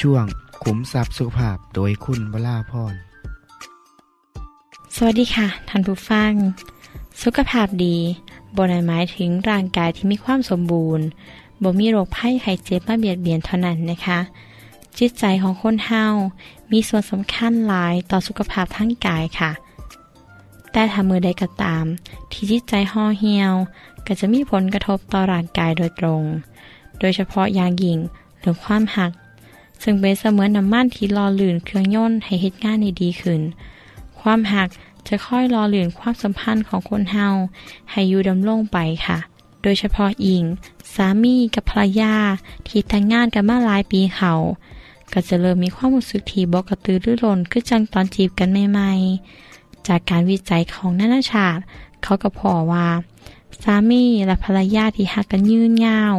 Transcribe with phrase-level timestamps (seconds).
[0.00, 0.24] ช่วง
[0.62, 2.94] ขุมทรัพย์สุขภาพโดยคุณวราพร
[4.96, 6.32] สวัสดีค่ะ ท่านผู้ฟัง
[7.22, 7.96] สุขภาพดี
[8.56, 11.06] บนหมายถึงร่างกายที่มีความสมบูรณ์
[11.62, 14.18] บ่มีโรคภัยไข้เจ็บมาเบียดเบียนเท่านั้นนะคะ
[14.98, 16.04] จิตใจของคนเฮา
[16.72, 19.50] มีส่วนสำคัญหลายต่อสุขภาพทั้งกายค่ะ
[20.72, 21.84] แต่ถ้ามือใดก็ตาม
[22.32, 23.52] ที่จิตใจห่อเหี่ยว
[24.06, 26.22] ก็จะมีผลกระทบต่อร่างกายโดยตรง
[27.00, 27.98] โดยเฉพาะอย่างยิ่ง
[28.40, 29.12] เรื่องความหัก
[29.82, 33.40] ซึ่งเป็นเสมือนน้ำมันที่รอลื่นเครื่องยนต์ให้เหตุงานได้ดีขึ้น
[34.20, 34.68] ความหัก
[35.06, 37.28] จะค่อยรอเลื่นความสัมพันธ์ของคนเฮา
[37.90, 39.18] ให้อยู่ดำรงไปค่ะ
[39.62, 40.44] โดยเฉพาะอิง
[40.94, 42.14] สามีกับภรรยา
[42.66, 44.32] ที่แต่งงานกันมาหลายปีเขา
[45.12, 51.60] ก็จะเริ่มมีความรู้สึกที่บอกกระตือรือร้นคือจังตอนจีบกันใหม่ๆ จากการวิจัยของนานาชาติ
[52.02, 52.88] เขาก็พอว่า
[53.62, 56.14] สามีและภรรยาที่หักกันยืนยาว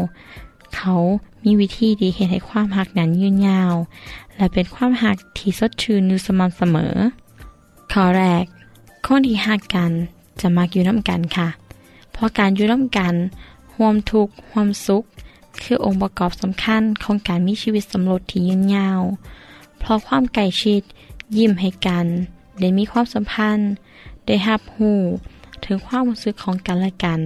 [0.76, 0.96] เขา
[1.44, 3.74] มีวิธีดีเห็นให้ความหักนั้นยืนยาว
[4.36, 6.94] และเป็นความหักที่สดชื่นอยู่สม่ำเสมอ
[7.92, 8.44] ข้อแรก
[9.06, 9.92] คนที่หักกัน
[10.40, 11.48] จะมักอยู่น้ำกันค่ะ
[12.12, 13.16] เพราะการอยู่น้ำกัน
[13.74, 15.04] ห่วมทุกข์ห่วมสุข
[15.62, 19.02] คือองค์ประกอบสำคัญของการมีชีวิตสมรสที่ยืนยาว
[19.80, 20.82] เพราะความใกล้ชิด
[21.38, 22.08] ยิ้มให้กัน
[22.60, 23.72] ได้มีความสัมพันธ์
[24.26, 24.92] ได้หับหู
[25.66, 27.20] ถึงความรู้สึกของกันและกัน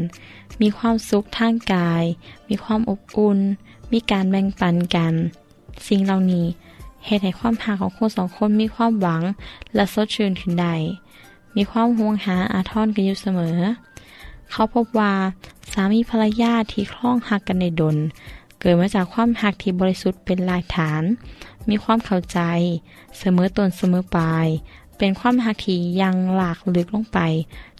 [0.61, 2.03] มีความสุขทางกาย
[2.49, 3.39] มีความอบอุ่น
[3.91, 5.13] มีการแบ่งปันกัน
[5.87, 6.45] สิ่งเหล่านี้
[7.05, 9.21] เหตุให้ความหาของคนสองคนมีความหวัง
[9.75, 10.75] และสดชื่นขึ้นได้
[11.55, 13.57] มีความห่วงหาอาทรกันอยู่เสมอ
[14.51, 15.13] เขาพบว่า
[15.71, 17.97] สามีภรรยาที่คล้องหักกันในดน
[18.59, 21.03] เกิดมาจากความหักที่บริสุทธิ์เป็นรากฐาน
[21.69, 22.39] มีความเข้าใจ
[23.19, 24.47] เสมอตนเสมอปลาย
[24.97, 27.19] เป็นความหักที่ยังหลากลึกลงไป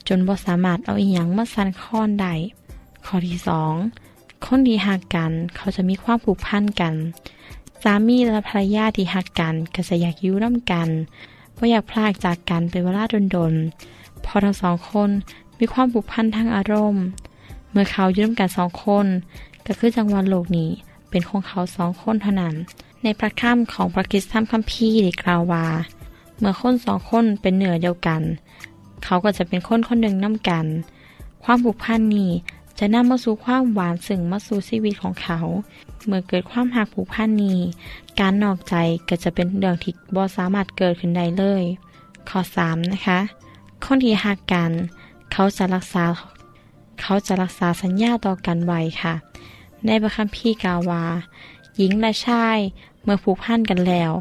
[0.07, 2.33] จนบ่สามารถเอาอีหยังมาสั่นคลอนได้
[3.05, 3.73] ข้อที่สอง
[4.45, 6.93] คนที่หักกัน เขาจะมีความผูกพันกัน
[7.83, 10.87] สามีและภรรยาที่หักกันก็จะอยากอยู่ร่วมกัน
[11.57, 13.03] ว่าะอยากพลากจากกันเป็นเวลา
[13.35, 15.09] ดนๆพอทั้งสองคน
[15.59, 17.03] มีความผูกพันทางอารมณ์
[17.71, 19.05] เมื่อเขาอยู่ร่วมกันสองคน
[19.65, 20.69] ก็คือจังหวัดโลกนี้
[21.09, 22.55] เป็นของเขาสองคนเท่านั้น
[23.03, 25.65] ในพระคัมของพระคิสตธรรมคัมภีร์ได้กล่าวว่า
[26.39, 28.21] เมื่อคนสองคนเป็นเหนือเดียวกัน
[29.03, 30.65] เขาก็จะเป็นคนคนหนึ่งน้ำกัน
[31.43, 32.31] ความผูกพันนี้
[32.79, 35.39] จะนำมาสู่ความหวานซึ่งมาสู่ชีวิตของเขา
[36.07, 37.59] เมื่อเกิดความหักผูกพันนี้
[38.19, 38.75] การนอกใจ
[39.09, 41.63] ก็จะเป็นเรื่องที่บ่สามารถเกิดขึ้นได้เลย
[42.29, 43.19] ข้อ3นะคะ
[43.83, 44.71] คนที่หักกัน
[45.31, 46.05] เขาจะรักษา
[47.01, 49.13] เขาจะรักษาสัญญาต่อกันไว้ค่ะ
[49.85, 51.03] ในพระคัมภีร์กาวา
[51.75, 52.57] หญิงและชาย
[53.03, 54.11] เมื่อผูกพันกันแล้ว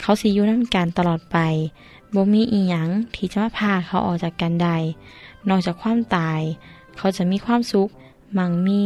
[0.00, 1.38] เขาสิอยู่น้ำกันตลอดไป
[2.14, 4.76] บ่มีอีหยังที่จะมาพาเขาออกจากกันได้
[5.48, 6.40] นอกจากความตาย
[6.96, 7.88] เขาจะมีความสุข
[8.38, 8.84] มังมี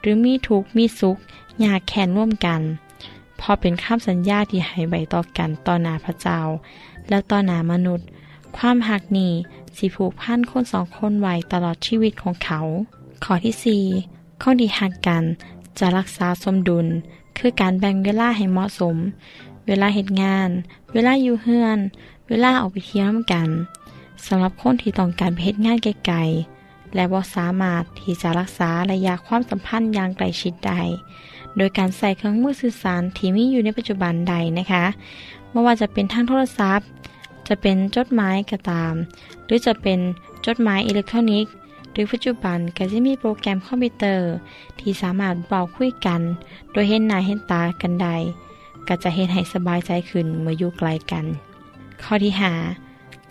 [0.00, 1.16] หรือมีทุกมีสุข
[1.64, 2.60] ยากแข่นร่วมกัน
[3.40, 6.40] พอเป็นข้ามสัญญาที่ให้ใบต่อกันต่อหน้าพระเจ้า
[7.08, 8.06] และต่อหน้ามนุษย์
[8.56, 9.32] ความหักนี้
[9.76, 12.60] สิผูกพันคนสองคนไว้ตลอดชีวิตของเขา
[13.24, 13.84] ข้อที่สี่
[14.42, 15.24] คนที่หักกัน
[15.78, 16.86] จะรักษาสมดุล
[17.38, 18.96] คือการแบ่งเวลาให้เหมาะสม
[19.66, 20.48] เวลาเหตุงาน
[20.92, 21.78] เวลาอยู่เฮือน
[22.28, 23.48] เวลาออกไปเที่ยวกัน
[24.26, 26.55] สำหรับคนที่ต้องการไปเหตุงานไกลๆ
[26.94, 30.80] และบ่สามารถที่จะรักษาระยะความสัมพันธ์อย่างใกล้ชิดได้
[31.56, 34.84] โดยการใส่เครื่องมือสื่อสารที่มีอยู่ในปัจจุบันใดนะคะ
[35.50, 36.86] ไม่ว่าจะเป็นทางโทรศัพท์
[37.48, 38.94] จะเป็นจดหมายก็ตาม
[39.44, 39.98] หรือจะเป็น
[40.46, 41.52] จดหมายอิเล็กทรอนิกส์
[41.92, 44.26] หรือปัจจุบันก็จะมีโปรแกรมคอมพิวเตอร์
[44.78, 46.20] ที่สามารถเบาคุยกัน
[46.72, 48.08] โดยเห็นหน้าเห็นตากันใด
[48.88, 51.24] ก็จะเห็นให้สบายใจขึ้นเมื่ออยู่ไกลกัน
[52.02, 52.52] ข้อที่หา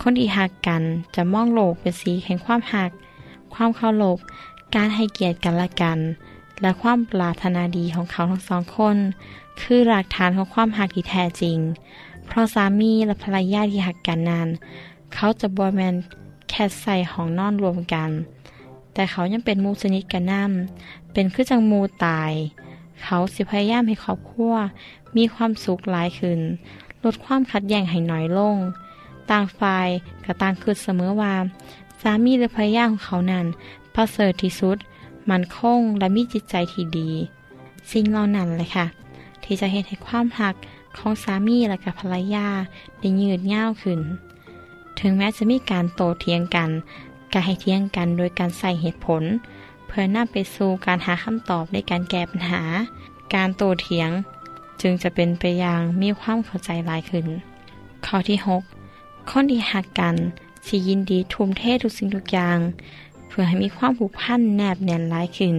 [0.02, 0.82] คนที่หักกัน
[1.14, 2.90] จะมองโลกเป็นสีแห่งความหัก
[3.56, 4.18] ความเคารพ
[4.74, 5.98] การให้เกียรติกันและกัน
[6.62, 8.96] และความปรารถนาดีของเขาทั้งสองคน
[9.60, 11.58] คือหลักฐานของความหักที่แท้จริง
[12.26, 14.48] เพราะสามีและภรรยาที่หักกันนั้น
[15.14, 15.94] เขาจะบวแมน
[16.48, 18.10] แค่ใส่ห้องนอนรวมกัน
[18.94, 22.32] แต่เขายังเป็นมูสนิทกันน้ำเป็นคือจังมูตาย
[23.02, 24.54] เขาสิพยายามให้ครอบครัว
[25.16, 26.40] มีความสุขหลายขึ้น
[27.04, 28.56] ลดความขัดแย้งให้น้อยลง
[29.30, 29.88] ต่างฝ่าย
[30.24, 31.34] ก็ต่างคิดเสมอว่า
[32.02, 33.46] สามีและภรรยาของเขานั้น
[33.94, 34.76] ประเสริฐที่สุด
[35.30, 37.10] มันคงและมีจิตใจที่ดี
[37.90, 38.86] สิ่งเหล่านั้นเลยค่ะ
[39.42, 40.54] ที่จะเห็นให้ความหัก
[40.98, 42.46] ของสามีและกับภรรยา
[42.98, 44.00] ได้ยืดยาวขึ้น
[45.00, 46.70] ถึงแม้จะมีการโตเถียงกัน
[47.32, 49.22] ก็ให้เถียงกันโดยการใส่เหตุผล
[49.86, 52.62] เพื่อนำไปสู่การหาคำตอบในการแก้ปัญหา
[53.34, 54.10] การโตเถียง
[54.80, 57.26] จึงจะเป็นไปอย่างมีความเข้าใจหลายขึ้น
[58.06, 58.38] ข้อที่
[58.84, 60.14] 6คนที่หักกัน
[60.66, 62.58] สิยินดีทุ่มเททุกสิ่งทุกอย่าง
[63.28, 65.56] เพื่อให้มีความผูกพันแนบแน่นหลายขึ้น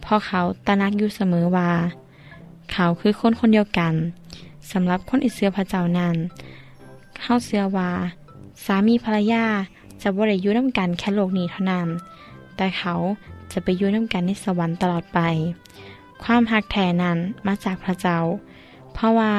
[0.00, 1.70] เพราะเขาตระหนักอยู่เสมอว่า
[2.72, 3.94] เขาคือคนคนเดียวกัน
[4.72, 6.16] สำหรับคนอิเสือพระเจ้านั้น
[7.20, 7.90] เข้าเสือว่า
[8.64, 9.44] สามีภรรยา
[10.02, 11.88] จะบ่ได้อยู่น้ำกันแค่โลกนี้เท่านั้น
[12.56, 12.94] แต่เขา
[13.52, 15.20] จะไปยู่น้ำกันในสวรรค์ตลอดไป
[16.22, 18.18] ความหักแท้นั้นมาจากพระเจ้า
[18.92, 19.32] เพราะว่า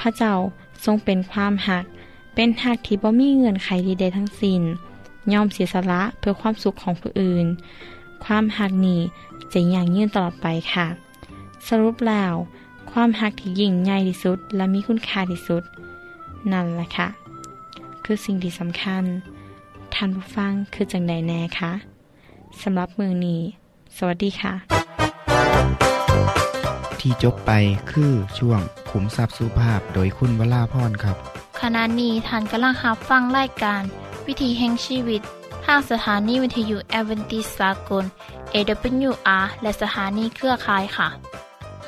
[0.00, 0.32] พระเจ้า
[0.84, 1.84] ทรงเป็นความหัก
[2.40, 4.62] เป็นหักที่บ่มีเงื่อนไขใดๆทั้งสิ้น
[5.32, 7.46] ยอมเสียสละเพื่อความสุขของผู้อื่น
[8.24, 9.00] ความหักนี้
[9.52, 10.86] จะย่งยืนตลอดไปค่ะ
[11.68, 12.34] สรุปแล้ว
[12.90, 15.62] ความหักที่ยิ่งใหญ่ที่สุด และมีคุณค่าที่สุด
[16.52, 17.08] นั่นแหละค่ะ
[18.04, 19.04] คือสิ่งที่สำคัญ
[19.94, 21.72] ท่านผู้ฟังคือจังใดแน่คะ
[22.62, 23.40] สำหรับมือนี้
[23.96, 24.54] สวัสดีค่ะ
[27.00, 27.50] ที่จบไป
[27.90, 33.82] คือช่วงขุมทรัพย์สุภาพโดยคุณวราพรครับ ขณะนี้ท่านกำลังรับฟังรายการ
[34.26, 35.20] วิถีแห่งชีวิต
[35.64, 38.04] ทางสถานีวิทยุแอเวนติสากล
[38.54, 41.08] AWR และสถานีเครือข่ายค่ะ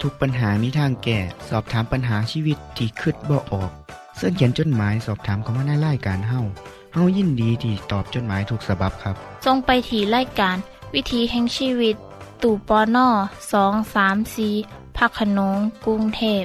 [0.01, 1.19] ทุกปัญหามีทางแก้
[1.49, 3.71] สอบถามปัญหาชีวิตที่คืดบ่ออก
[4.17, 6.41] เสื้อเขียนจดหมายสอบถามเขามาในรายการเฮา
[6.95, 9.15] เฮายินดีที่ตอบจดหมายถูกสาบบครับ
[9.47, 10.57] ทรงไปถีรายการ
[10.95, 11.97] วิถีแห่งชีวิต
[12.43, 13.09] ตู่ปอน่อ
[13.53, 14.49] สองสามสี
[14.97, 16.45] พักขนงกรุงเทพ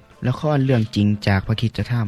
[0.27, 2.05] ละครเรื่องจริงจากพระคิดจะทำ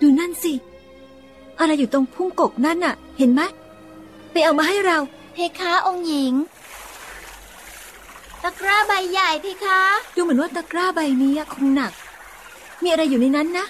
[0.00, 0.52] ดูนั่นสิ
[1.58, 3.40] อะไรอยู่ตรงพุ่งกกนั่นน่ะ เห็นไหม
[4.32, 4.98] ไปเอามาให้เรา
[5.32, 6.34] เพคะองค์หญิง
[8.42, 9.80] ตะกร้าใบใหญ่เพคะ
[10.14, 11.92] ดูเหมือนว่าตะกร้าใบนี้คงหนัก
[12.82, 13.66] มีอะไรอยู่ในนั้นนะ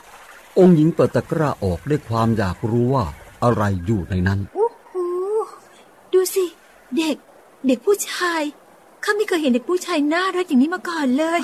[0.59, 3.05] องค์หญิงเปิดตะกร้าออกด้วยความอยากรู้ว่า
[3.45, 4.66] อะไรอยู่ในนั้นโอ้โห
[6.17, 6.45] ดูสิ
[6.99, 7.17] เด็ก
[7.67, 8.43] เด็กผู้ชาย
[9.05, 11.41] ข้าไม่เคยเห็นเด็กผู้ชายน่ารักอย่างนี้มาก่อนเลย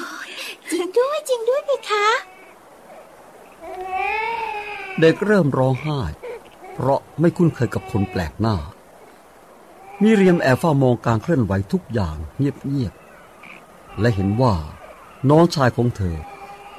[0.71, 2.07] จริงด้วยจริงด้วยเพคะ
[5.01, 6.01] เด็กเริ่มร้องไห้
[6.73, 8.57] เพราะไม่คุ้นเคยกับคนแปลกหน้า
[10.01, 14.55] มิเรียมแอบเฝ้ามองการเคลื่อนไหวทุกอย่างเงียบๆและเห็นว่า
[15.31, 16.17] น้องชายของเธอ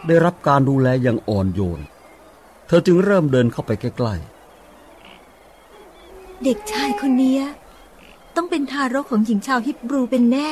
[0.08, 1.82] ได้รับการดูแลอย่างอ่อนโยน
[2.68, 4.16] เธอจึงเริ่มเดินเข้าไปใกล้
[6.44, 7.44] เด็กชายคนเนี้ย
[8.36, 10.52] ต้องเป็นทารกของหญิงชาวฮิบรูเป็นแน่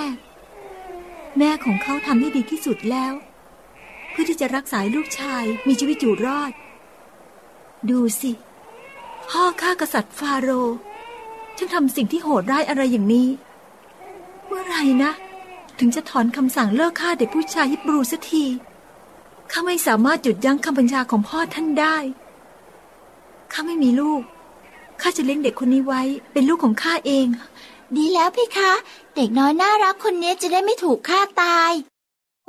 [1.38, 3.13] แม่ของเขาทำให้ดีที่สุดแล้ว
[4.11, 6.51] เพื่อที่จะรักษาลูกชายมีชีวิตอยู่รอด
[7.89, 8.31] ดูสิ
[9.29, 10.77] พ่อข้ากษัตริย์ฟาโรห์
[11.57, 13.27] ฉันทำสิ่งที่โหดร้ายอะไรอย่างนี้
[14.47, 15.11] เมื่อไหรนะ
[15.79, 18.45] ถึงจะถอนคำสั่งเลิกฆ่าเด็กผู้ชายฮิบรูสักที
[19.51, 21.97] ข้าไม่สามารถหยุดยั้งคำบัญชาของพ่อท่านได้
[23.51, 24.21] ข้าไม่มีลูก
[25.01, 27.25] ข้าจะเลี้ยงเด็กคนนี้ไว้ เป็นลูกของข้าเอง
[27.98, 28.71] ดีแล้วเพคะ
[29.15, 31.71] เด็กน้อยน่ารักคนนี้จะได้ไม่ถูกฆ่าตาย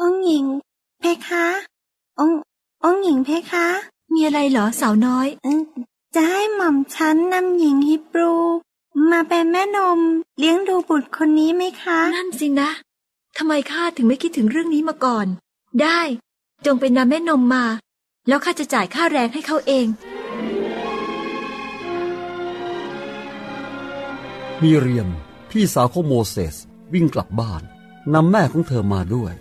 [0.01, 0.45] องค์หญิง
[1.01, 1.47] เพคะ
[2.19, 2.39] องค์
[2.85, 3.67] องค์หญิงเพคะ
[4.13, 5.63] มีอะไรเหรอสาวน้อยอืม
[6.15, 8.35] จะให้หม่อมฉันนำหญิงฮิบรู
[9.11, 10.01] มาเป็นแม่นม
[10.39, 12.71] เลี้ยงดูบุตรคนนี้ไหมคะ นั่นสินะ
[13.37, 15.27] ทำไมข้าถึงไม่คิดถึงเรื่องนี้มาก่อน
[15.83, 16.01] ได้
[16.67, 17.65] จงเป็นนำแม่นมมา
[18.29, 19.87] แล้วข้าจะจ่ายค่าแรงให้เขาเอง
[24.63, 25.09] มีเรียม
[25.53, 26.57] พี่สาวของโมเสส
[26.95, 27.63] วิ่งกลับบ้าน
[28.15, 29.33] นำแม่ของเธอมาด้วย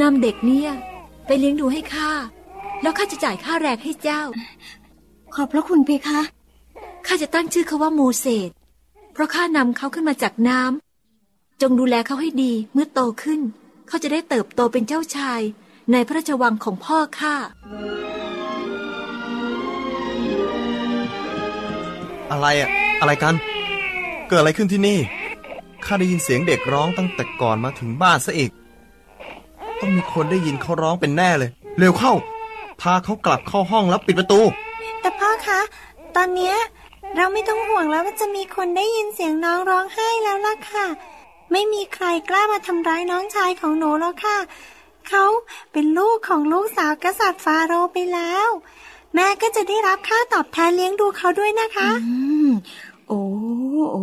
[0.00, 0.70] นำเด็กเนี่ย
[1.26, 2.10] ไปเลี้ยงดูให้ข้า
[2.82, 4.22] แล้วข้าจะจ่ายค่าแรงให้เจ้า
[5.34, 6.20] ขอบพระคุณเพคะ
[7.06, 8.50] ข้าจะตั้งชื่อเขาว่าโมเสส
[9.12, 13.40] เพราะข้านำเขาขึ้นมาจากน้ำจงดูแลเขาให้ดีเมื่อโตขึ้น
[13.88, 15.40] เขาจะได้เติบโตเป็นเจ้าชาย
[15.92, 17.34] ในพระราชวังของพ่อข้า
[22.30, 22.68] อะไรอะ
[23.00, 23.34] อะไรกัน
[24.28, 24.98] เกิดอะไรขึ้นที่นี่
[25.86, 28.50] ข้าได้ยินเสียงเด็กร้องตั้งแต่ก่อนมาถึงบ้านซะอีก
[29.80, 32.12] ต้องมีคนได้ยินเขาร้องเป็นแน่เลย เร็วเข้า
[32.80, 34.40] พาเขากลับเข้าห้องแล้วปิดประตู
[35.00, 35.60] แต่พ่อคะ
[36.16, 36.56] ตอนเนี้ย
[37.16, 40.86] เราไม่ต้องห่วงแล้วว่าจะมีคนได้ยินเสียงน้องร้องไห้แล้วล่ะค่ะ
[41.52, 44.38] ไม่มีใครกล้ามาทำร้ายน้องชายของหนูแล้วค่ะ
[45.08, 45.24] เขา
[45.72, 48.48] เป็นลูกของลูกสาวกษัตริย์ฟาโรห์ไปแล้ว
[49.14, 52.14] แม่ก็จะได้รับค่าตอบแทนเลี้ยงดูเขาด้วยนะคะ อื
[52.48, 52.50] ม
[53.12, 53.24] โอ้
[53.72, 54.02] โอ้โอ้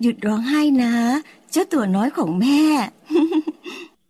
[0.00, 0.94] หยุดร้องไห้นะ
[1.50, 2.60] เจ้าตัวน้อยของแม่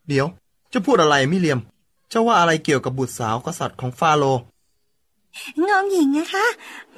[0.08, 0.26] เดี๋ยว
[0.72, 1.60] จะพูดอะไรมิเลียม
[2.10, 4.42] เจ้าว่าอะไรเกี่ยวกับบุตรสาวกษัตริย์ของฟาโรห์
[5.68, 6.46] งองหญิงนะคะ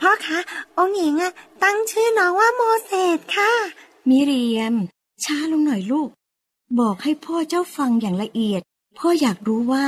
[0.00, 0.38] พ่อคะ
[0.76, 3.50] องค์หญิงอะตั้งชื่อน้องว่าโมเสสค่ะ
[4.08, 4.74] มิเรียม
[5.24, 6.08] ช้าลงหน่อยลูก
[6.80, 8.62] บอกให้พ่อเจ้าฟังอย่างละเอียด
[8.98, 9.86] พ่ออยากรู้ว่า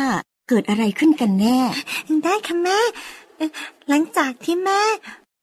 [0.48, 1.58] เกิดอะไรขึ้นกันแน่
[2.24, 2.78] ได้ค่ะแม่
[3.36, 3.50] เอ่อ
[3.88, 4.82] หลังจากที่แม่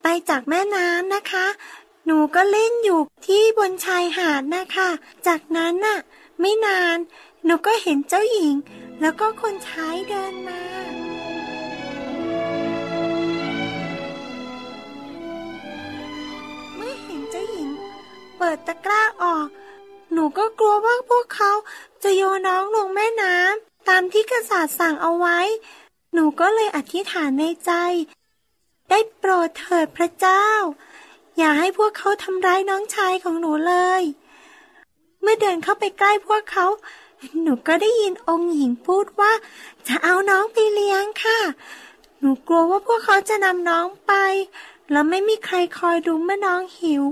[0.04, 1.46] ไปจากแม่น้ำนะคะ
[2.06, 4.90] หนูก็เล่นอยู่ที่บนชายหาดนะคะ
[5.28, 6.00] จากนั้นน่ะ
[6.40, 6.98] ไม่นาน
[7.46, 8.56] หนูก็เห็นเจ้าหญิง
[9.02, 10.62] แล้วก็คนใช้เดินมา
[16.76, 17.70] เมื่อเห็นเจ้าหญิง
[18.38, 19.48] เปิดตะกร้าออก
[20.14, 21.52] หนูก็กลัวว่าพวกเขา
[22.04, 25.40] จะโยนน้องลงแม่น้ำตามที่กษัตริย์สั่งเอาไว้
[26.14, 27.72] หนูก็เลยอธิษฐานในใจ
[28.96, 30.48] ได้โปรดเถิดพระเจ้า
[31.38, 34.04] อย่าให้พวกเขาทำร้ายน้องชายของหนูเลย
[35.22, 36.68] เมื่อเดินเข้าไปใกล้พวกเขา
[37.42, 39.32] หนูก็ได้ยินองค์หญิงพูดว่า
[39.88, 41.40] จะเอาน้องไปเลี้ยงค่ะ
[42.20, 44.14] หนูกลัวว่าพวกเขาจะนำน้องไป
[44.92, 47.04] แล้วไม่มีใครคอยดูเมื่อน้องหิว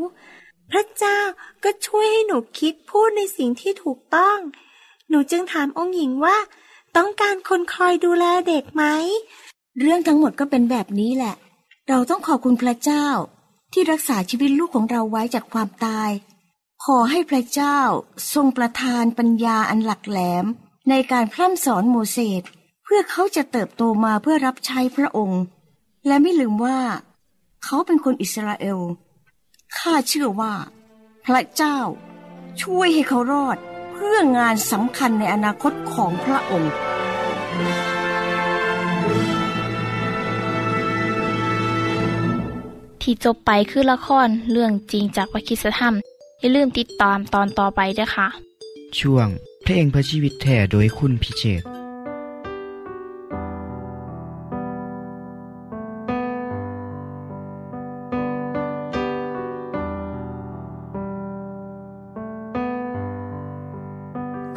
[0.72, 1.20] พระเจ้า
[1.64, 4.38] ก็ช่วยให้หนูคิดพูดในสิ่งที่ถูกต้อง
[5.10, 6.38] หนูจึงถามองค์หญิงว่า
[6.98, 8.84] ต้องการคนคอยดูแลเด็กไหม
[9.80, 11.36] เรื่องทั้งหมดก็เป็นแบบนี้แหละ
[11.94, 13.08] เราต้องขอบคุณพระเจ้า
[13.74, 16.12] ที่รักษาชีวิตลูกของเราไว้จากความตาย
[16.84, 17.80] ขอให้พระเจ้า
[18.34, 20.46] ทรงประทานปัญญาอันหลักแหลม
[20.90, 22.44] ในการพร่ำสอนโมเสส
[22.84, 25.42] เพื่อเขาจะเติบโตมาเพื่อรับใช้พระองค์
[26.08, 26.80] และไม่ลืมว่า
[27.64, 28.80] เขาเป็นคนอิสราเอล
[29.78, 30.54] ข้าเชื่อว่า
[31.26, 31.78] พระเจ้า
[32.62, 33.58] ช่วยให้เขารอด
[33.94, 36.72] เพื่องานสำคัญในอนาคตของพระองค์
[43.04, 45.94] ที่จบไปคือละครเรื่องจริงจากวิคิสธรรม
[46.40, 48.28] อย่าลืมติดตามตอนต่อไปด้วยค่ะ
[49.00, 49.28] ช่วง
[49.64, 51.68] เพลงเพื่อชีวิตแท่โดยคุณพิเชษฐ์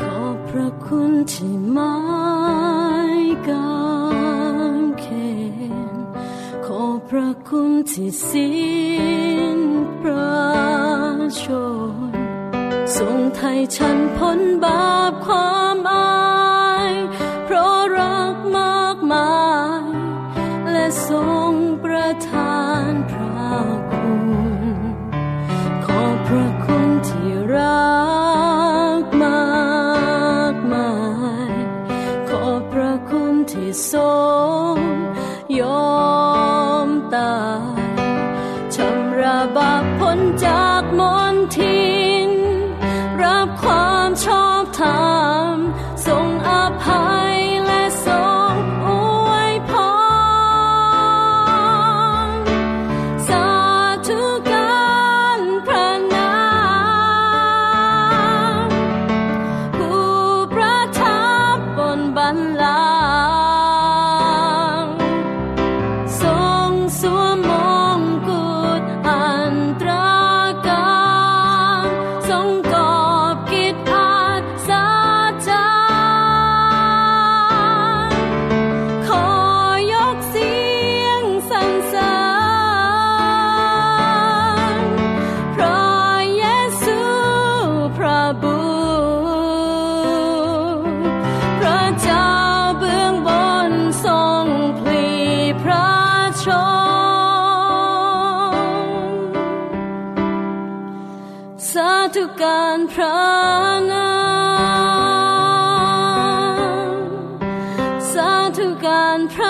[0.00, 1.94] ขอบพระคุณที่ไม้
[3.48, 3.93] กา
[7.16, 8.54] ระคุณที่สิ้
[9.56, 9.58] น
[10.00, 10.34] ประ
[11.42, 11.44] ช
[12.10, 12.12] น
[12.96, 16.03] ทรงไทยฉันพ้นบาปความอา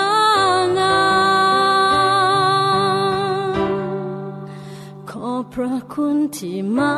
[0.05, 0.15] า
[0.65, 0.99] รพระนา
[3.49, 3.55] ม
[5.09, 6.95] ขอพระคุณที่ไม่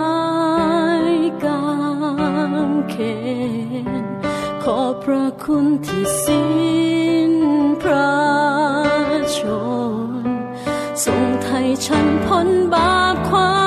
[1.43, 1.65] กา
[2.69, 2.95] งเข
[3.85, 4.05] น
[4.63, 6.47] ขอพระคุณที่สิ้
[7.31, 7.33] น
[7.81, 8.13] พระ
[9.37, 9.39] ช
[10.23, 10.27] น
[11.03, 13.66] ทรงไทยฉันพ้นบาปความ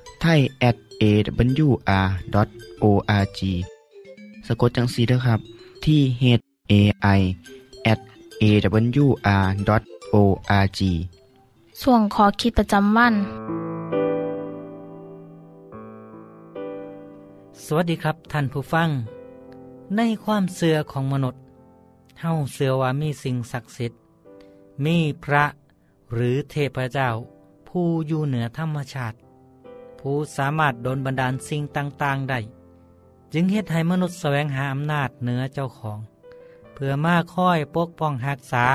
[0.21, 1.79] ไทย at awr.org
[4.47, 5.39] สะกดจังสีด้วยครับ
[5.85, 6.23] ที่ h
[6.71, 6.73] a
[7.17, 7.21] i
[7.91, 7.99] at
[8.43, 9.59] awr.org
[11.81, 13.13] ส่วนขอคิดประจำวัน
[17.63, 18.89] สวัสดีครับท่านผู้ฟัง
[19.97, 21.41] ในความเสื่อของมนุษย์
[22.21, 23.99] เฮาเสื่อว่ามีสิ่งศักดิ์สิทธิ์
[24.85, 25.45] มีพระ
[26.13, 27.09] หรือเทพเจ้า
[27.67, 29.17] ผู้อยู่เหนือธรรมชาติ
[30.01, 32.39] ผู้สามารถโดนบันดาลสิ่งต่าง ๆ ได้
[33.33, 35.99] จึงเฮ็ดให้มนุษย์แสวงหาอำนาจเหนือเจ้าของ
[36.73, 38.65] เพื่อมาค่อยปกป้องรักษา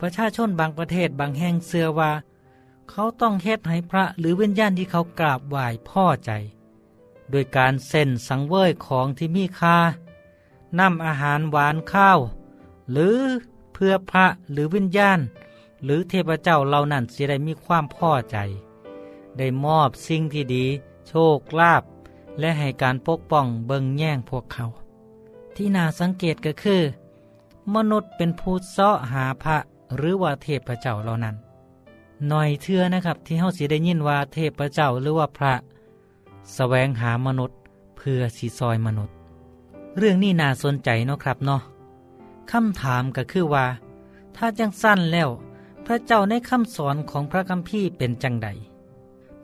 [0.00, 2.10] ประชาชนบางประเทศบางแห่งเสื่อว่า
[2.90, 6.30] เขาต้องเฮ็ดให้พระหรือวิญญาณที่เขากราบไหว้พ่อใจ
[7.30, 9.76] โดยการเส้นสังเวยของที่มีค่า
[10.78, 12.18] นำอาหารหวานข้าว
[12.92, 13.18] หรือ
[13.72, 15.18] เพื่อพระหรือวิญญาณ
[15.84, 18.36] หรือเทพเจ้าเหล่านั้นสิได้มีความพ่อใจ
[19.38, 20.64] ได้มอบสิ่งที่ดี
[21.08, 21.82] โชคลาภ
[22.40, 24.66] และให้การปกป้องเบิงแย่งพวกเขา
[25.56, 26.82] ที่น่าสังเกตก็คือ
[27.74, 29.56] มนุษย์เป็นผู้เสาะหาพระ
[29.96, 31.36] หรือว่าเทพเจ้าเหล่านั้น
[32.28, 35.60] หน่อยเทื่อนะครับ ที่เฮาสิได้ยินว่าเทพเจ้าหรือว่าพระส
[36.54, 37.58] แสวงหามนุษย์
[37.96, 39.14] เพื่อสีซอยมนุษย์
[39.96, 41.62] เรื่องนี้น่าสนใจเนาะครับเนาะ
[42.50, 43.66] คำถามก็คือว่า
[44.36, 45.28] ถ้าจังสั้นแล้ว
[45.86, 48.48] พระเจ้าในคำสอนของพระคัมภีร์เป็นจังใด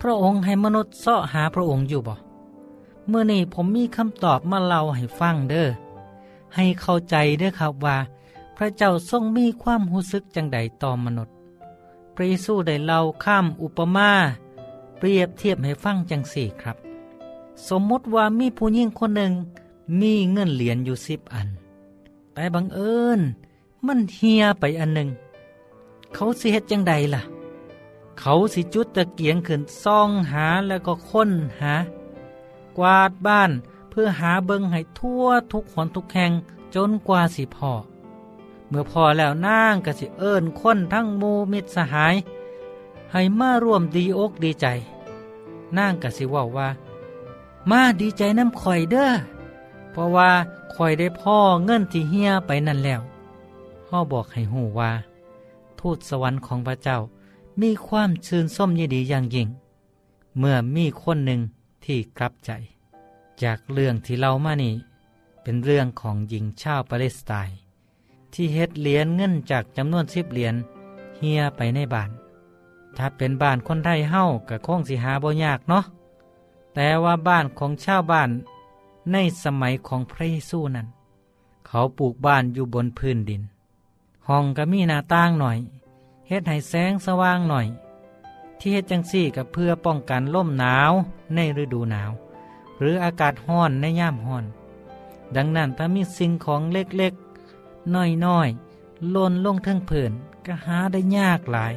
[0.01, 2.15] พระองค์ให้มนุษย์เสาะหาพระองค์อยู่บ่
[3.09, 5.69] เมื่อนี้ผมมีคำตอบมาเล่าให้ฟังเด้อ
[6.55, 7.97] ให้เข้าใจเด้อครับว่า
[8.57, 11.35] พระเจ้าทรงมีความรู้สึกจังใดต่อมนุษย์
[12.15, 14.11] พระเยซูได้เล่าข้ามอุปมา
[14.99, 16.77] เปรียบเทียบให้ฟังจังสี่ครับ
[17.69, 19.33] สมมติว่ามีผู้หญิงคนหนึ่ง
[20.01, 21.49] มีเงินเหรียญอยู่สิบอัน
[22.35, 23.21] แต่บังเอิญ
[23.87, 25.09] มันเฮียไปอันหนึ่ง
[26.15, 27.23] เขาเฮ็ดจังใดล่ะ
[28.21, 31.75] เขาสิจุดตะเกียงขึ้นซ่องหาแล้วก็ค้นหา
[32.79, 33.51] กวาดบ้าน
[33.91, 36.33] เพื่อหาเบิงให้ทั่วทุกหนทุกแห่ง
[36.75, 37.73] จนกว่าสิพอ
[38.69, 42.15] เมื่อพอแล้วนางก็สิเอิ้นคนทั้งมูมิตรสหาย
[43.13, 44.67] ให้มาร่วมดีอกดีใจ
[45.77, 46.69] นางก็สิว่าว่า
[47.71, 49.11] มาดีใจน้ำข่อยเด้อ
[49.91, 50.31] เพราะว่า
[50.75, 53.01] ข่อยได้พ่อเงินที่เฮียไปนั่นแล้ว
[53.87, 54.91] พ่อบอกให้หูว่า
[55.79, 56.99] ทูตสวรรค์ของพระเจ้า
[57.61, 59.49] มีความชื่นส้มยินดีอย่างยิ่ง
[60.39, 61.41] เมื่อมีคนหนึ่ง
[61.85, 62.51] ที่กลับใจ
[63.43, 64.75] จากเรื่องที่เรามานี่
[65.43, 67.57] เป็นเรื่องของหญิงชาวปาเลสไตน์
[68.33, 70.55] ที่เฮ็ดเหรียญเงินจากจำนวนสิบเหรียญ
[71.19, 72.11] เฮียไปในบ้าน
[72.97, 75.85] ถ้าเป็นบ้านคนไทยเฮ้าก็คงสิหาบ่ยากเนาะ
[76.75, 78.31] แต่ว่าบ้านของชาวบ้าน
[79.13, 80.87] ในสมัยของพระเยซูนั้น
[81.67, 83.43] เขาปลูกบ้านอยู่บนพื้นดิน
[84.29, 85.59] ห้องก็มีหน้าต่างหน่อย
[86.35, 87.67] ฮ็ดให้แสงสว่างหน่อย
[88.59, 90.93] ที่เฮ็ดจังซี่ก็เพื่อป้องกันลมหนาว
[91.35, 92.11] ในฤดูหนาว
[92.79, 94.45] หรืออากาศห้อนในยามห้อน
[95.37, 100.13] ดังนั้นถ้ามีสิ่งของเล็กๆน้อยๆล่นลงทั้งผืน
[100.47, 101.75] ก็หาได้ยากหลาย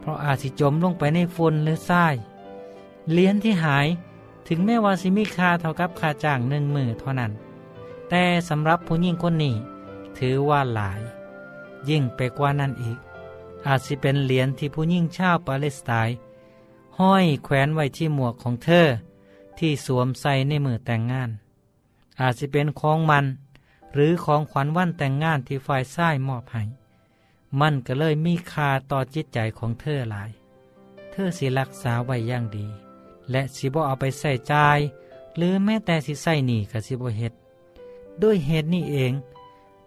[0.00, 2.14] เพราะอาจสิจมลงไปในฝนหรือทราย
[3.10, 3.86] เหรียญที่หาย
[4.48, 7.32] ถึงแม้ว่าสิมีค่าเท่ากับค่าจ้างหนึ่งมือเท่านั้น
[8.08, 9.54] แต่สำหรับผู้หญิงคนนี้
[10.18, 11.00] ถือว่าหลาย
[11.88, 12.98] ยิ่งไปกว่านั้นอีก
[13.66, 16.16] อาจสิเป็นเหรียญที่ผู้หญิงชาวปาเลสไตน์
[16.98, 18.86] ห้อยแขวนไว้ที่หมวกของเธอ
[19.58, 21.30] ที่สวมใส่ในมือแต่งงาน
[22.20, 23.24] อาจสิเป็นของมัน
[23.94, 26.62] หรือของขวัญวันแต่งงานที่ฝ่ายซ้ายมอบให้
[27.60, 30.30] มันก็เลยมีคาต่อจิตใจของเธอหลาย
[31.10, 32.66] เธอสิรักษาไว้อย่างดี
[33.30, 34.78] และสิบ่เอาไปใส่ใจาย
[35.36, 37.32] หรือแม้แต่สิใส่หนีกับสิบ่เฮ็ด
[38.22, 39.12] ด้วยเหตุนี้เอง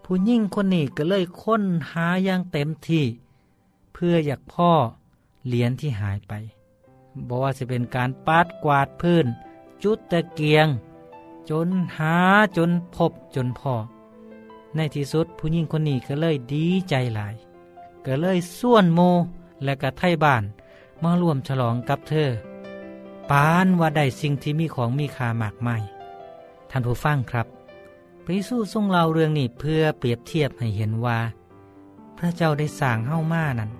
[0.03, 3.05] ผู้ยิ่งคนนี้ก็เลยค้นหาอย่างเต็มที่
[3.99, 4.71] เพื่ออยากพ่อ
[5.47, 6.33] เหรียญที่หายไป
[7.27, 9.25] บอกว่าจะเป็นการปาดกวาดพื้น
[9.83, 10.67] จุดตะเกียง
[11.49, 12.15] จนหา
[12.57, 13.75] จนพบจนพอ
[14.75, 17.35] ในที่สุดผู้หญิงคนนี้ก็เลยดีใจหลาย
[18.05, 18.99] ก็เลยส่วนโม
[19.63, 20.43] และก็ไทยบ้าน
[21.03, 22.29] มาร่วมฉลองกับเธอ
[23.29, 25.81] ปานว่าได้สิ่งที่มีของมีค่ามากมาย
[26.69, 27.47] ท่านผู้ฟังครับ
[28.23, 31.19] พระเยซูทรงเล่าเรื่องนี้เพื่อเปรียบเทียบให้เห็นว่า
[32.17, 33.71] พระเจ้าได้สร้างเฮ้ามานั้น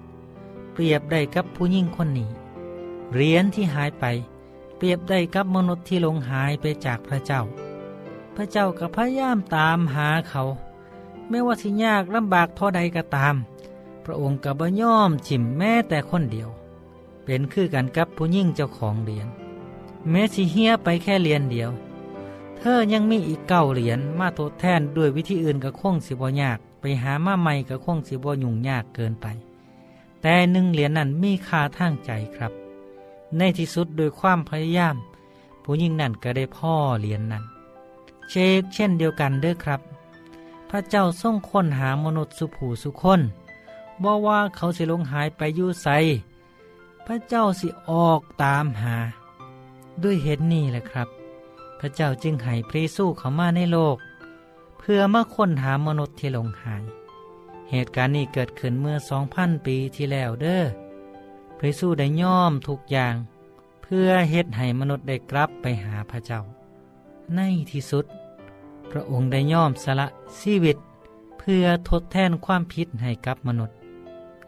[0.79, 2.29] เปรียบได้กับผู้หญิงคนนี้
[3.13, 4.05] เหรียญที่หายไป
[4.77, 7.41] เปรียบได้กับมนุษย์ที่ลงหายไปจากพระเจ้า
[8.35, 10.43] พระเจ้าก็พยายามตามหาเขา
[11.29, 13.35] ไม่ว่าสิยากลำบากเท่าใดก็ตาม
[14.05, 16.49] พระองค์ก็บ่ยอมชิมแม้แต่คนเดียว
[17.23, 19.27] เป็นคือกันกับผู้ยิ่งเจ้าของเหรียญ
[20.09, 21.71] แม้สิเฮียไปแค่เหรียญเดียว
[22.57, 29.27] เธอยังมีอีกเก้าเหรียญมาทดแทนด้วยวิธีอื่นก็คงสิบ่ยาก ไปหามาใหม่ก็คงสิบ่ยุ่งยากเกินไป
[30.21, 32.51] แต่หนึ่งเหรียญนั้นมีค่าทางใจครับ
[33.38, 34.95] ในที่สุดโดยความพยายาม
[35.63, 37.43] ผู้ยิ่งนั่นก็ได้พ่อเหรียญนั้น
[38.30, 39.82] เชกเช่นเดียวกันเด้อครับ
[40.69, 43.21] พระเจ้าทรงค้นหามนุษย์สุผูสุคน
[44.03, 45.88] บ่ว่าเขาสิลงหายไปยู่ใส
[47.06, 48.95] พระเจ้าสิออกตามหา
[50.03, 51.08] ด้วยเหตุนี้แหละครับ
[51.80, 53.97] พระเจ้าจึงให้พระเยซูเข้ามาในโลก
[54.80, 56.84] เพื่อมาค้นหามนุษย์ที่หลงหาย
[57.71, 60.63] เหตุการณ์นี้เกิดขึ้นเมื่อสองพันปีที่แล้วเด้อ
[61.58, 63.15] พระสู้ได้ย่อมทุกอย่าง
[63.82, 66.41] เพื่อเฮ็ดให้มนุษย์ได้กลับไปหาพระเจ้า
[67.36, 67.39] ใน
[67.71, 68.06] ที่สุด
[68.91, 70.08] พระองค์ได้ย่อมสละ
[70.39, 70.77] ชีวิต
[71.39, 73.75] เพื่อทดแทนความผิดให้กับมนุษย์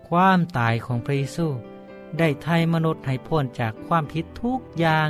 [0.07, 1.47] ความตายของพระเยซู
[2.17, 5.09] ได้ไทยมนุษย์ให้พ้นจากความผิดทุกอย่าง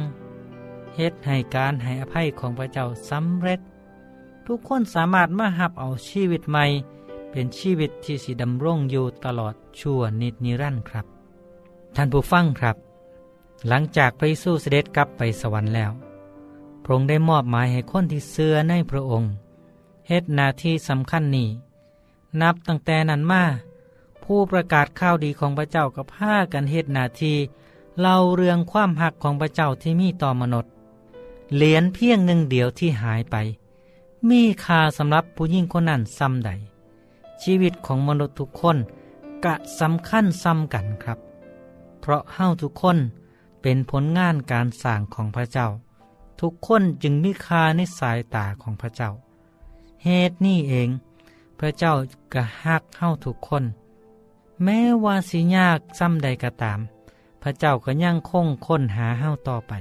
[0.95, 3.59] เฮ็ดให้การให้อภัยของพระเจ้าสำเร็จ
[4.47, 6.65] ทุกคนสามารถมาหับเอาชีวิตใหม่
[7.31, 11.05] เป็นชีวิตที่สิดำรงอยู่ตลอดชั่วนิดนิรันดร์ครับ
[11.95, 12.75] ท่านผู้ฟังครับ
[13.67, 15.91] หลังจากพระเยซูเสด็จกลับไปสวรรค์แล้ว
[16.83, 19.31] พระองค์ได้มอบหมายให้คนที่เสื่อในพระองค์
[20.07, 21.49] เฮ็ดหน้าที่สำคัญนี้
[22.41, 23.43] นับตั้งแต่นั้นมา
[24.23, 27.37] ผู้ประกาศข่าวดีของพระเจ้ากับผ้ากันเฮ็ดหน้าที่
[27.99, 30.71] เล่าเรื่องความหักของพระเจ้าที่มีต่อมนุษย์
[31.55, 33.35] เหรียญเพียงหนึ่งเดียวที่หายไป
[34.29, 36.51] มีค่าสำหรับผู้ยิ่งคนนั้นซ้ำใด
[37.43, 38.77] ชีวิตของมนุษย์ทุกคน
[39.45, 41.19] กะสำคัญซ้ำกันครับ
[42.01, 42.97] เพราะเฮาทุกคน
[43.61, 45.67] เป็นผลงานการสร้างของพระเจ้า
[46.41, 49.09] ทุกคนจึงมีค่าในสายตาของพระเจ้า
[50.03, 50.89] เหตุนี้เอง
[51.59, 51.93] พระเจ้า
[52.33, 53.63] กะฮักเฮาทุกคน
[54.63, 56.79] แม้ว่าสิยากซ้ำใดก็ตาม
[57.41, 59.73] พระเจ้าก็ยังคงค้นหาเฮาต่อไป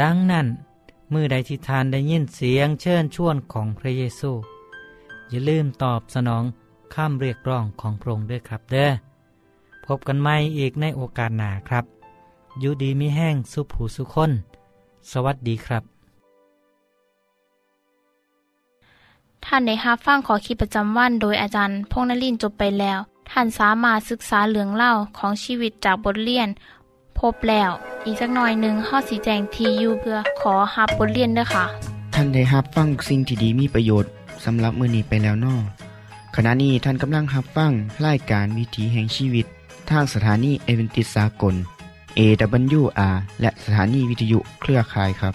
[0.00, 0.46] ดังนั้น
[1.12, 4.30] มือใดที่ทานได้ยินเสียงเชิญชวนของพระเยซู
[5.30, 6.44] อย่าลืมตอบสนอง
[6.94, 8.90] ข้ามเรียกร้องของพระองค์ด้วยครับเด้อ
[9.86, 11.84] พบกันใหม่อีกในโอกาสหน้าครับ
[12.60, 14.30] อยู่ดีมีแห้งสุผูสุคน
[15.10, 15.82] สวัสดีครับ
[19.44, 22.98] ท่านได้รับฟังขอคิดประจำวันโดยอาจารย์พงนลินจบไปแล้ว
[23.30, 26.48] ท่านสามารถศึกษาเหลืองเล่าของชีวิตจากบทเรียน
[27.18, 27.70] พบแล้ว
[28.04, 31.64] อีกสักหน่อยหนึ่งข้อสีแจงทียูเพื่อขอฮับบทเรียนด้วยค่ะ
[32.14, 34.10] ท่านได้รับฟังสิ่งที่ดีมีประโยชน์
[34.44, 35.56] สำหรับมือนีไปแล้วนอ
[36.36, 37.72] ขณะนี้ท่านกำลังรับฟัง
[38.06, 39.46] รายการวิถีแห่งชีวิต
[39.90, 41.54] ทางสถานีเอเวนติสากล
[42.18, 45.34] AWR และสถานีวิทยุเครือข่ายครับ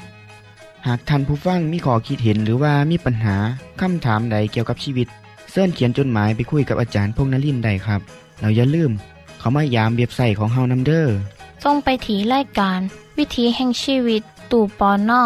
[0.88, 3.36] หากท่านผู้ฟังมีข้อคิดเห็นหรือว่ามีปัญหา
[3.82, 5.08] คำถามใดเกี่ยวกับชีวิต
[5.52, 8.02] เสินเขียนจดหมายไปคุยกับอาจารย์พงนลินได้ครับ
[8.40, 8.92] เราอย่าลืม
[9.40, 11.16] เขามายามเว็บไซต์ของเฮานัมเดอร์
[11.64, 12.80] ส่งไปถีรายการ
[13.18, 15.22] วิถีแห่งชีวิต ตู่ปอนนอ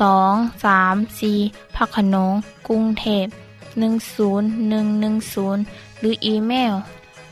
[0.00, 0.34] สอง
[0.64, 1.32] สามสี
[1.76, 2.32] พักขนง
[2.68, 3.26] กรุงเทพ
[4.58, 6.74] 10110 หรืออีเมล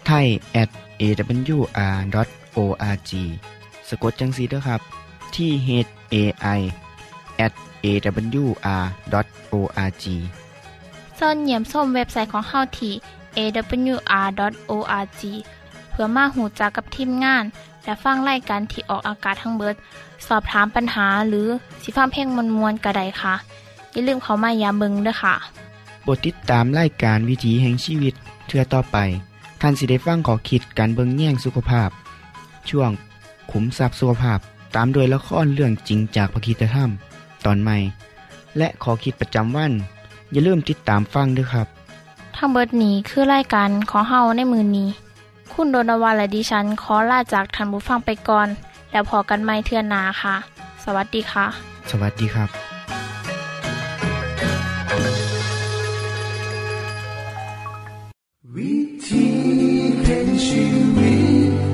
[0.07, 0.27] ไทย
[0.62, 0.71] at
[1.03, 2.11] awr.org
[3.88, 4.81] สะกดจังสีด้วยครับ
[5.37, 5.68] ที่ h
[6.14, 6.16] a
[6.59, 6.61] i
[7.47, 7.53] at
[7.85, 8.85] awr.org
[11.18, 12.95] ส่วนเหยี่ยมส้มเว็บไซต์ของเฮาที่
[13.38, 15.23] awr.org
[15.90, 17.45] เพื่อมาหูจักกับทีมงาน
[17.85, 19.75] และฟังไล่กันที่ออกอากาศทั้งเบิด
[20.29, 21.49] สอบถามปัญหาหรือ
[21.83, 23.35] สิฟ้าเพ่งมวลมวลกระไดค่ะ
[23.92, 25.35] อย่าลืมเขามายามเบิงด้วยค่ะ
[26.07, 28.14] บทติดตามไล่การวิถีแห่งชีวิต
[28.46, 28.96] เทือต่อไป
[29.61, 31.90] ท่านสิได้ฟังขอคิดการเบิงแย่งสุขภาพ
[32.68, 32.90] ช่วง
[33.50, 34.38] ขุมทรัพย์สุขภาพ
[34.74, 36.90] ตามโดยละครเรื่องจริงจากพระคีตธรรม
[37.44, 37.76] ตอนใหม่
[38.59, 39.72] และขอคิดประจำวัน
[40.33, 41.66] อย่าลืมติดตามฟังด้วยครับ
[42.37, 44.88] ทั้งเบิดนี้คือรายการขอเฮาในมือนี้
[45.52, 48.48] คุณโดนวาและดิฉันขอลาจากทันบุฟังไปก่อน
[48.90, 50.35] แล้วพอกันไม่เทื่อนนาค่ะ
[50.85, 51.46] สวัสดีค่ะ
[51.90, 52.72] สวัสดีครับ
[58.57, 59.27] วิธี
[60.03, 60.65] แห่งชี
[60.97, 61.12] วิ
[61.71, 61.72] ต